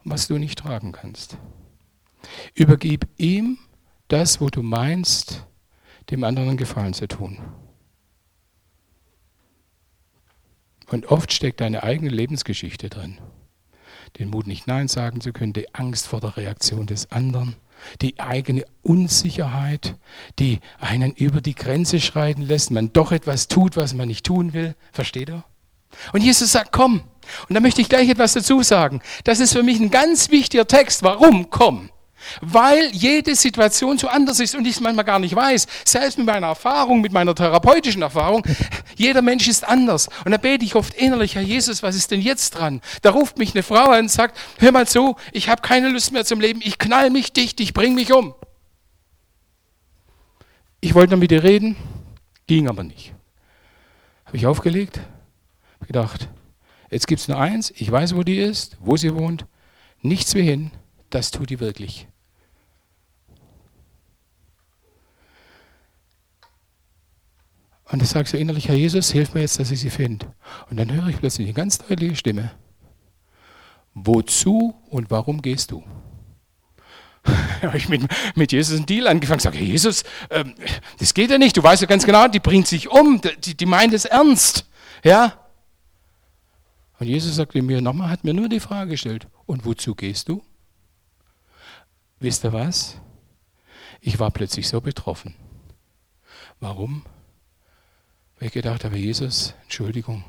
[0.03, 1.37] was du nicht tragen kannst.
[2.55, 3.57] Übergib ihm
[4.07, 5.45] das, wo du meinst,
[6.09, 7.37] dem anderen Gefallen zu tun.
[10.91, 13.17] Und oft steckt deine eigene Lebensgeschichte drin.
[14.19, 17.55] Den Mut, nicht Nein sagen zu können, die Angst vor der Reaktion des anderen,
[18.01, 19.95] die eigene Unsicherheit,
[20.37, 24.51] die einen über die Grenze schreiten lässt, man doch etwas tut, was man nicht tun
[24.51, 24.75] will.
[24.91, 25.45] Versteht ihr?
[26.11, 27.03] Und Jesus sagt, komm.
[27.47, 29.01] Und da möchte ich gleich etwas dazu sagen.
[29.23, 31.03] Das ist für mich ein ganz wichtiger Text.
[31.03, 31.89] Warum komm?
[32.41, 35.67] Weil jede Situation so anders ist und ich es manchmal gar nicht weiß.
[35.85, 38.43] Selbst mit meiner Erfahrung, mit meiner therapeutischen Erfahrung,
[38.95, 40.09] jeder Mensch ist anders.
[40.25, 42.81] Und da bete ich oft innerlich, Herr Jesus, was ist denn jetzt dran?
[43.01, 46.11] Da ruft mich eine Frau an und sagt, hör mal zu, ich habe keine Lust
[46.11, 48.33] mehr zum Leben, ich knall mich dicht, ich bring mich um.
[50.79, 51.75] Ich wollte noch mit ihr reden,
[52.47, 53.13] ging aber nicht.
[54.25, 54.99] Habe ich aufgelegt,
[55.85, 56.29] gedacht,
[56.89, 59.45] jetzt gibt es nur eins, ich weiß, wo die ist, wo sie wohnt,
[60.01, 60.71] nichts wie hin,
[61.09, 62.07] das tut die wirklich.
[67.91, 70.33] Und ich sage so innerlich, Herr Jesus, hilf mir jetzt, dass ich sie finde.
[70.69, 72.51] Und dann höre ich plötzlich eine ganz deutliche Stimme.
[73.93, 75.83] Wozu und warum gehst du?
[77.61, 78.03] habe ich mit,
[78.35, 79.39] mit Jesus einen Deal angefangen.
[79.39, 80.55] Sage, Jesus, ähm,
[80.99, 81.57] das geht ja nicht.
[81.57, 83.21] Du weißt ja ganz genau, die bringt sich um.
[83.43, 84.69] Die, die meint es ernst.
[85.03, 85.33] Ja?
[86.99, 90.43] Und Jesus sagte mir nochmal, hat mir nur die Frage gestellt, und wozu gehst du?
[92.19, 92.97] Wisst ihr was?
[93.99, 95.35] Ich war plötzlich so betroffen.
[96.59, 97.03] Warum?
[98.41, 100.23] Weil ich gedacht habe, Jesus, Entschuldigung,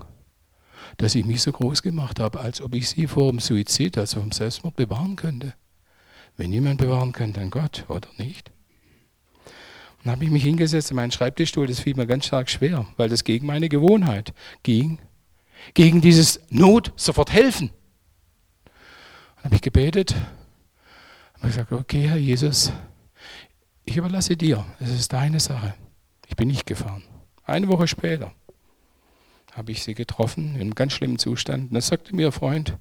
[0.98, 4.20] dass ich mich so groß gemacht habe, als ob ich sie vor dem Suizid, also
[4.20, 5.55] vom Selbstmord bewahren könnte.
[6.37, 8.51] Wenn jemand bewahren kann, dann Gott, oder nicht?
[9.46, 12.87] Und dann habe ich mich hingesetzt in meinen Schreibtischstuhl, das fiel mir ganz stark schwer,
[12.98, 14.98] weil das gegen meine Gewohnheit ging
[15.72, 17.70] gegen dieses Not sofort helfen.
[19.37, 20.14] Dann habe ich gebetet
[21.40, 22.72] und gesagt, okay, Herr Jesus,
[23.87, 25.72] ich überlasse dir, es ist deine Sache.
[26.29, 27.05] Ich bin nicht gefahren.
[27.45, 28.33] Eine Woche später
[29.53, 31.71] habe ich sie getroffen, in einem ganz schlimmen Zustand.
[31.71, 32.79] Und da sagte mir Freund,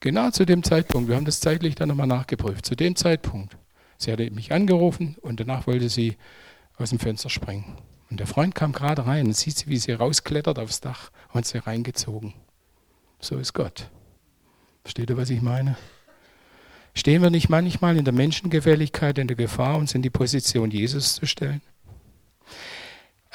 [0.00, 3.56] genau zu dem Zeitpunkt, wir haben das zeitlich dann nochmal nachgeprüft, zu dem Zeitpunkt,
[3.98, 6.16] sie hatte mich angerufen und danach wollte sie
[6.78, 7.76] aus dem Fenster springen.
[8.10, 11.44] Und der Freund kam gerade rein und sieht sie, wie sie rausklettert aufs Dach und
[11.44, 12.34] sie reingezogen.
[13.18, 13.90] So ist Gott.
[14.82, 15.76] Versteht ihr, was ich meine?
[16.94, 21.16] Stehen wir nicht manchmal in der Menschengefälligkeit, in der Gefahr, uns in die Position Jesus
[21.16, 21.60] zu stellen?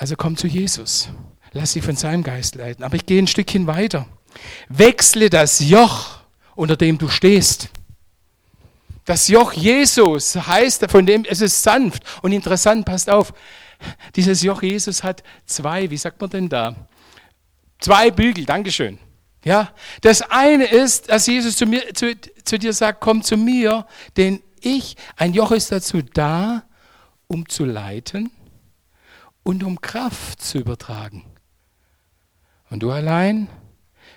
[0.01, 1.09] Also komm zu Jesus.
[1.51, 2.83] Lass dich von seinem Geist leiten.
[2.83, 4.07] Aber ich gehe ein Stückchen weiter.
[4.67, 6.21] Wechsle das Joch,
[6.55, 7.69] unter dem du stehst.
[9.05, 13.31] Das Joch Jesus heißt, von dem es ist sanft und interessant, passt auf.
[14.15, 16.75] Dieses Joch Jesus hat zwei, wie sagt man denn da?
[17.79, 18.97] Zwei Bügel, Dankeschön.
[19.45, 23.85] Ja, das eine ist, dass Jesus zu, mir, zu, zu dir sagt, komm zu mir,
[24.17, 26.63] denn ich, ein Joch ist dazu da,
[27.27, 28.31] um zu leiten
[29.43, 31.25] und um Kraft zu übertragen.
[32.69, 33.47] Und du allein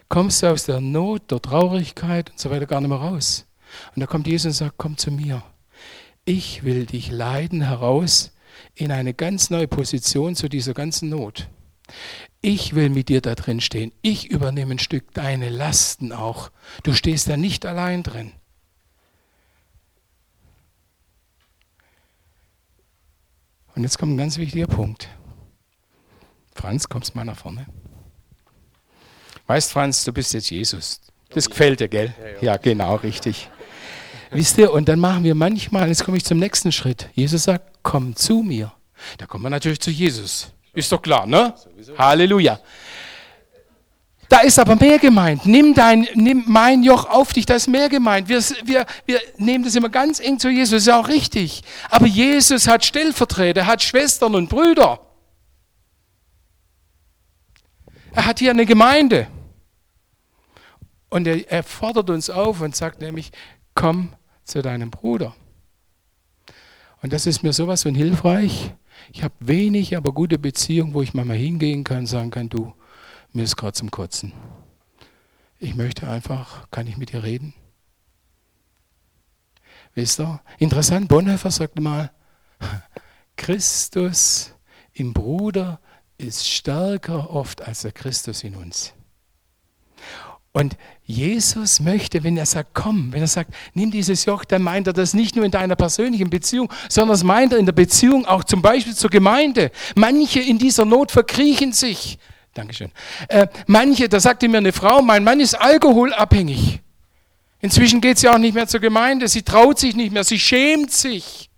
[0.08, 3.46] kommst aus der Not, der Traurigkeit und so weiter gar nicht mehr raus.
[3.94, 5.42] Und da kommt Jesus und sagt, komm zu mir.
[6.24, 8.32] Ich will dich leiden heraus
[8.74, 11.48] in eine ganz neue Position zu dieser ganzen Not.
[12.40, 13.92] Ich will mit dir da drin stehen.
[14.02, 16.50] Ich übernehme ein Stück deine Lasten auch.
[16.82, 18.32] Du stehst da nicht allein drin.
[23.74, 25.08] Und jetzt kommt ein ganz wichtiger Punkt.
[26.54, 27.66] Franz, kommst mal nach vorne.
[29.46, 31.00] Weißt Franz, du bist jetzt Jesus.
[31.30, 32.14] Das gefällt dir, gell?
[32.40, 33.50] Ja, genau, richtig.
[34.30, 37.08] Wisst ihr, und dann machen wir manchmal, jetzt komme ich zum nächsten Schritt.
[37.14, 38.72] Jesus sagt, komm zu mir.
[39.18, 40.52] Da kommen wir natürlich zu Jesus.
[40.72, 41.54] Ist doch klar, ne?
[41.98, 42.60] Halleluja.
[44.28, 45.46] Da ist aber mehr gemeint.
[45.46, 48.28] Nimm, dein, nimm mein Joch auf dich, da ist mehr gemeint.
[48.28, 51.62] Wir, wir, wir nehmen das immer ganz eng zu Jesus, ist auch richtig.
[51.90, 55.00] Aber Jesus hat Stellvertreter, hat Schwestern und Brüder.
[58.12, 59.26] Er hat hier eine Gemeinde.
[61.10, 63.30] Und er, er fordert uns auf und sagt nämlich,
[63.74, 65.34] komm zu deinem Bruder.
[67.02, 68.72] Und das ist mir sowas von hilfreich.
[69.12, 72.72] Ich habe wenig, aber gute Beziehungen, wo ich mal hingehen kann, sagen kann, du,
[73.34, 74.32] mir ist gerade zum Kotzen.
[75.58, 77.54] Ich möchte einfach, kann ich mit dir reden?
[79.94, 80.40] Wisst ihr?
[80.58, 82.10] Interessant, Bonhoeffer sagt mal,
[83.36, 84.54] Christus
[84.92, 85.80] im Bruder
[86.18, 88.92] ist stärker oft als der Christus in uns.
[90.52, 94.86] Und Jesus möchte, wenn er sagt, komm, wenn er sagt, nimm dieses Joch, dann meint
[94.86, 98.24] er das nicht nur in deiner persönlichen Beziehung, sondern das meint er in der Beziehung
[98.24, 99.72] auch zum Beispiel zur Gemeinde.
[99.96, 102.18] Manche in dieser Not verkriechen sich.
[102.54, 102.90] Dankeschön.
[103.28, 106.80] Äh, manche, da sagte mir eine Frau, mein Mann ist alkoholabhängig.
[107.60, 110.92] Inzwischen geht sie auch nicht mehr zur Gemeinde, sie traut sich nicht mehr, sie schämt
[110.92, 111.50] sich.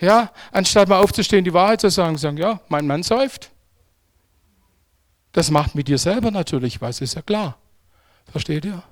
[0.00, 3.50] Ja, anstatt mal aufzustehen, die Wahrheit zu sagen, sagen, ja, mein Mann säuft.
[5.32, 7.58] Das macht mit dir selber natürlich was, ist ja klar.
[8.30, 8.82] Versteht ihr?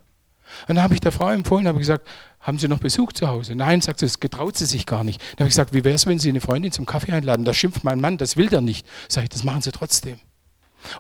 [0.68, 2.07] Und dann habe ich der Frau empfohlen, habe gesagt,
[2.41, 3.55] haben Sie noch Besuch zu Hause?
[3.55, 5.20] Nein, sagt sie, das getraut sie sich gar nicht.
[5.20, 7.45] Dann habe ich gesagt, wie wäre es, wenn Sie eine Freundin zum Kaffee einladen?
[7.47, 8.87] Da schimpft mein Mann, das will der nicht.
[9.09, 10.20] Sag ich, das machen Sie trotzdem.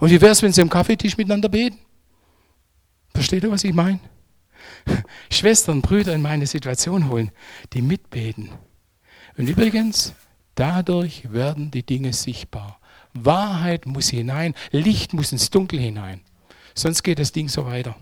[0.00, 1.78] Und wie wäre es, wenn Sie am Kaffeetisch miteinander beten?
[3.12, 4.00] Versteht ihr, was ich meine?
[5.30, 7.30] Schwestern, Brüder in meine Situation holen,
[7.72, 8.50] die mitbeten.
[9.36, 10.14] Und übrigens,
[10.54, 12.80] dadurch werden die Dinge sichtbar.
[13.12, 16.20] Wahrheit muss hinein, Licht muss ins Dunkel hinein.
[16.74, 17.94] Sonst geht das Ding so weiter.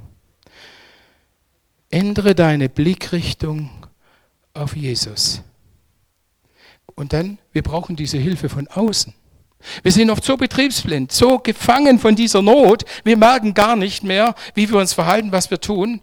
[1.91, 3.71] Ändere deine Blickrichtung
[4.55, 5.43] auf Jesus.
[6.95, 9.15] Und dann, wir brauchen diese Hilfe von außen.
[9.83, 14.35] Wir sind oft so betriebsblind, so gefangen von dieser Not, wir merken gar nicht mehr,
[14.55, 16.01] wie wir uns verhalten, was wir tun.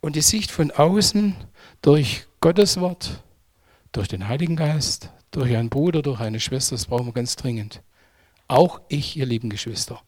[0.00, 1.34] Und die Sicht von außen
[1.82, 3.22] durch Gottes Wort,
[3.92, 7.82] durch den Heiligen Geist, durch einen Bruder, durch eine Schwester, das brauchen wir ganz dringend.
[8.48, 10.02] Auch ich, ihr lieben Geschwister.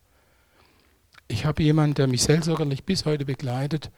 [1.29, 3.91] Ich habe jemanden, der mich seelsorgerlich bis heute begleitet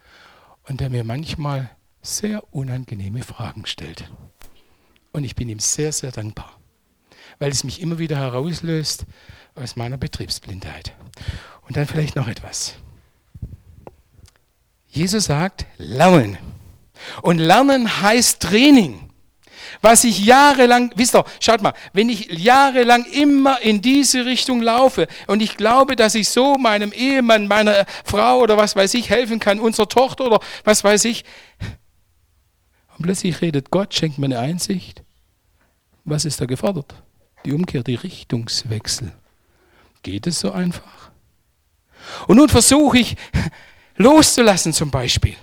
[0.68, 1.70] und der mir manchmal
[2.00, 4.10] sehr unangenehme Fragen stellt.
[5.12, 6.57] Und ich bin ihm sehr, sehr dankbar,
[7.38, 9.06] weil es mich immer wieder herauslöst
[9.54, 10.92] aus meiner Betriebsblindheit.
[11.62, 12.74] Und dann vielleicht noch etwas.
[14.88, 16.38] Jesus sagt, lernen.
[17.22, 19.10] Und lernen heißt Training.
[19.80, 25.06] Was ich jahrelang, wisst ihr, schaut mal, wenn ich jahrelang immer in diese Richtung laufe
[25.26, 29.38] und ich glaube, dass ich so meinem Ehemann, meiner Frau oder was weiß ich helfen
[29.38, 31.24] kann, unserer Tochter oder was weiß ich,
[32.96, 35.04] und plötzlich redet Gott, schenkt mir eine Einsicht.
[36.04, 36.94] Was ist da gefordert?
[37.48, 39.10] Die Umkehr, die Richtungswechsel.
[40.02, 41.10] Geht es so einfach?
[42.26, 43.16] Und nun versuche ich
[43.96, 45.34] loszulassen zum Beispiel.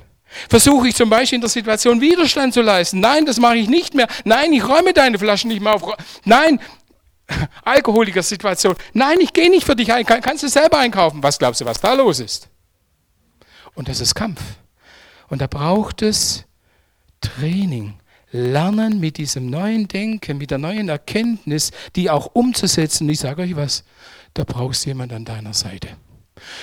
[0.47, 2.99] Versuche ich zum Beispiel in der Situation Widerstand zu leisten.
[2.99, 4.07] Nein, das mache ich nicht mehr.
[4.23, 5.97] Nein, ich räume deine Flaschen nicht mehr auf.
[6.25, 6.59] Nein,
[7.63, 8.75] Alkoholiker-Situation.
[8.93, 10.05] Nein, ich gehe nicht für dich ein.
[10.05, 11.23] Kannst du selber einkaufen?
[11.23, 12.49] Was glaubst du, was da los ist?
[13.73, 14.41] Und das ist Kampf.
[15.27, 16.45] Und da braucht es
[17.19, 17.95] Training.
[18.35, 23.07] Lernen mit diesem neuen Denken, mit der neuen Erkenntnis, die auch umzusetzen.
[23.09, 23.83] Ich sage euch was,
[24.33, 25.89] da brauchst du jemand an deiner Seite.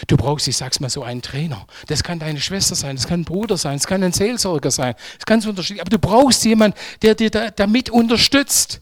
[0.06, 1.66] Du brauchst, ich sag's mal so, einen Trainer.
[1.86, 4.94] Das kann deine Schwester sein, das kann ein Bruder sein, das kann ein Seelsorger sein,
[5.16, 5.80] das kann so unterschiedlich.
[5.80, 8.80] Aber du brauchst jemanden, der dir da, damit unterstützt.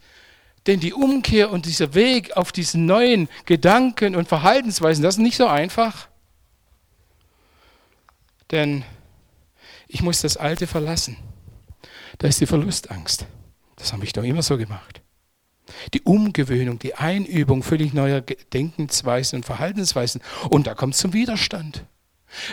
[0.67, 5.37] Denn die Umkehr und dieser Weg auf diesen neuen Gedanken und Verhaltensweisen, das ist nicht
[5.37, 6.09] so einfach.
[8.51, 8.85] Denn
[9.89, 11.17] ich muss das Alte verlassen.
[12.21, 13.25] Da ist die Verlustangst.
[13.77, 15.01] Das habe ich doch immer so gemacht.
[15.95, 20.21] Die Umgewöhnung, die Einübung völlig neuer Denkensweisen und Verhaltensweisen.
[20.51, 21.87] Und da kommt es zum Widerstand.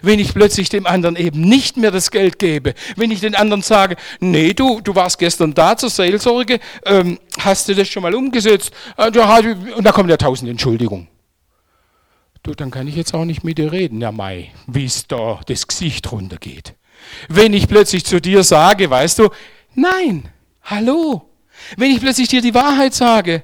[0.02, 3.62] Wenn ich plötzlich dem anderen eben nicht mehr das Geld gebe, wenn ich den anderen
[3.62, 8.16] sage, nee, du, du warst gestern da zur Seelsorge, ähm, hast du das schon mal
[8.16, 8.72] umgesetzt?
[8.96, 11.10] Äh, und da kommt ja tausend Entschuldigungen.
[12.42, 15.42] Du, dann kann ich jetzt auch nicht mit dir reden, ja Mai, wie es da
[15.46, 16.76] das Gesicht runtergeht.
[17.28, 19.30] Wenn ich plötzlich zu dir sage, weißt du,
[19.78, 20.30] nein,
[20.64, 21.30] hallo,
[21.78, 23.44] wenn ich plötzlich dir die Wahrheit sage,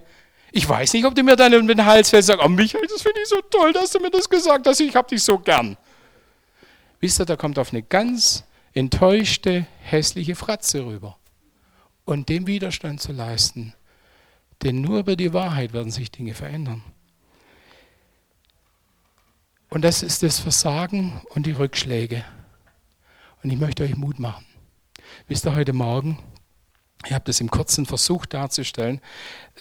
[0.52, 2.88] ich weiß nicht, ob du mir dann um den Hals fällst und sagst, oh Michael,
[2.88, 5.40] das finde ich so toll, dass du mir das gesagt hast, ich habe dich so
[5.40, 5.78] gern.
[7.00, 11.18] Wisst ihr, da kommt auf eine ganz enttäuschte, hässliche Fratze rüber.
[12.06, 13.74] Und dem Widerstand zu leisten,
[14.62, 16.84] denn nur über die Wahrheit werden sich Dinge verändern.
[19.70, 22.24] Und das ist das Versagen und die Rückschläge.
[23.42, 24.46] Und ich möchte euch Mut machen.
[25.28, 26.20] Wisst ihr, heute Morgen,
[27.05, 29.01] ich habe das im kurzen versucht darzustellen.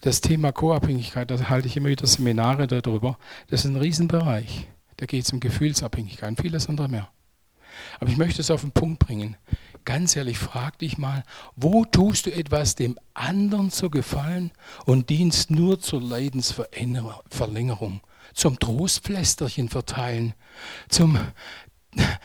[0.01, 3.19] Das Thema Co-Abhängigkeit, da halte ich immer wieder Seminare darüber.
[3.49, 4.69] Das ist ein Riesenbereich.
[4.97, 7.09] Da geht es um Gefühlsabhängigkeit und vieles andere mehr.
[7.99, 9.37] Aber ich möchte es auf den Punkt bringen.
[9.85, 11.25] Ganz ehrlich, frag dich mal,
[11.57, 14.53] wo tust du etwas dem anderen zu gefallen
[14.85, 18.01] und dienst nur zur Leidensverlängerung,
[18.35, 20.35] zum Trostpflästerchen verteilen,
[20.89, 21.19] zum,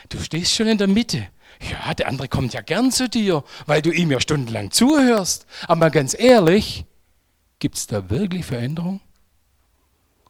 [0.10, 1.28] du stehst schon in der Mitte.
[1.60, 5.46] Ja, der andere kommt ja gern zu dir, weil du ihm ja stundenlang zuhörst.
[5.68, 6.86] Aber ganz ehrlich,
[7.60, 9.02] gibt es da wirklich Veränderung?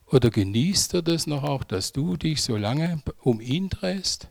[0.10, 4.30] Oder genießt er das noch auch, dass du dich so lange um ihn drehst?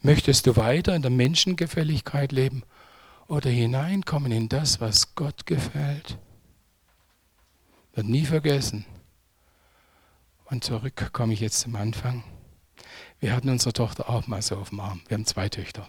[0.00, 2.62] Möchtest du weiter in der Menschengefälligkeit leben
[3.28, 6.18] oder hineinkommen in das, was Gott gefällt?
[7.92, 8.86] Wird nie vergessen.
[10.46, 12.24] Und zurück komme ich jetzt zum Anfang.
[13.20, 15.02] Wir hatten unsere Tochter auch mal so auf dem Arm.
[15.06, 15.86] Wir haben zwei Töchter.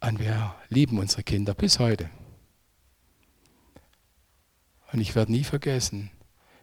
[0.00, 2.10] Und wir lieben unsere Kinder bis heute.
[4.92, 6.10] Und ich werde nie vergessen,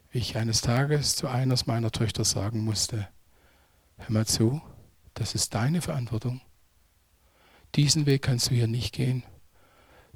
[0.10, 3.08] wie ich eines Tages zu einer meiner Töchter sagen musste,
[3.98, 4.62] hör mal zu,
[5.14, 6.42] das ist deine Verantwortung.
[7.76, 9.24] Diesen Weg kannst du hier nicht gehen,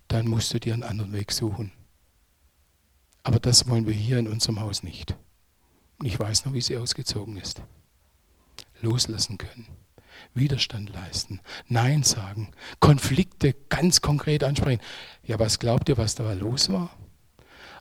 [0.08, 1.72] dann musst du dir einen anderen Weg suchen.
[3.24, 5.16] Aber das wollen wir hier in unserem Haus nicht.
[6.04, 7.62] Ich weiß noch, wie sie ausgezogen ist.
[8.82, 9.68] Loslassen können.
[10.34, 14.82] Widerstand leisten, Nein sagen, Konflikte ganz konkret ansprechen.
[15.24, 16.90] Ja, was glaubt ihr, was da los war?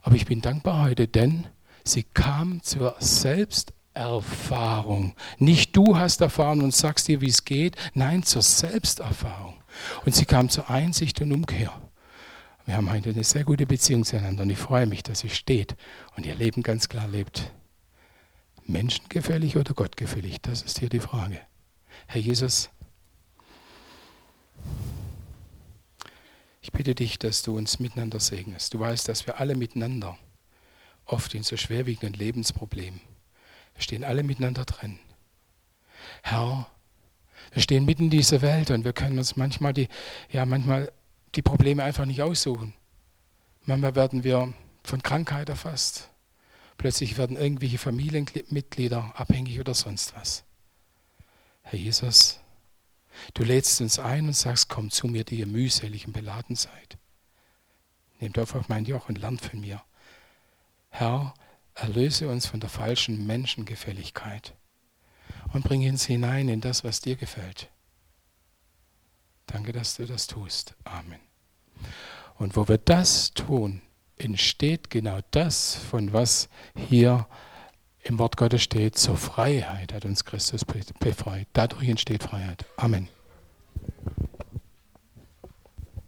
[0.02, 1.46] Aber ich bin dankbar heute, denn
[1.86, 5.14] Sie kam zur Selbsterfahrung.
[5.38, 9.56] Nicht du hast erfahren und sagst dir, wie es geht, nein, zur Selbsterfahrung.
[10.06, 11.70] Und sie kam zur Einsicht und Umkehr.
[12.64, 15.76] Wir haben heute eine sehr gute Beziehung zueinander und ich freue mich, dass sie steht
[16.16, 17.52] und ihr Leben ganz klar lebt.
[18.66, 20.40] Menschengefällig oder gottgefällig?
[20.40, 21.40] Das ist hier die Frage.
[22.06, 22.70] Herr Jesus,
[26.60, 28.72] ich bitte dich, dass du uns miteinander segnest.
[28.74, 30.18] Du weißt, dass wir alle miteinander,
[31.04, 33.00] oft in so schwerwiegenden Lebensproblemen,
[33.78, 34.98] stehen alle miteinander drin.
[36.22, 36.66] Herr,
[37.52, 39.88] wir stehen mitten in dieser Welt und wir können uns manchmal die,
[40.30, 40.90] ja, manchmal
[41.34, 42.74] die Probleme einfach nicht aussuchen.
[43.66, 44.52] Manchmal werden wir
[44.82, 46.10] von Krankheit erfasst.
[46.76, 50.44] Plötzlich werden irgendwelche Familienmitglieder abhängig oder sonst was.
[51.62, 52.40] Herr Jesus,
[53.32, 56.98] du lädst uns ein und sagst, komm zu mir, die ihr mühselig und beladen seid.
[58.20, 59.82] Nehmt auf euch mein Joch und lernt von mir.
[60.90, 61.34] Herr,
[61.74, 64.54] erlöse uns von der falschen Menschengefälligkeit
[65.52, 67.70] und bring uns hinein in das, was dir gefällt.
[69.46, 70.74] Danke, dass du das tust.
[70.84, 71.20] Amen.
[72.36, 73.82] Und wo wir das tun,
[74.24, 76.48] entsteht genau das, von was
[76.88, 77.26] hier
[78.02, 81.46] im Wort Gottes steht, zur Freiheit hat uns Christus befreit.
[81.52, 82.64] Dadurch entsteht Freiheit.
[82.76, 83.08] Amen.